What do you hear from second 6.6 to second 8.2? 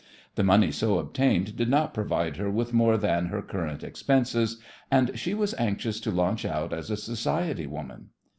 as a society woman.